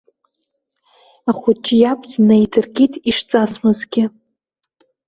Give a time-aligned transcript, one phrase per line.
[1.29, 4.03] Ахәыҷ иаб днаидыркит ишҵасмызгьы.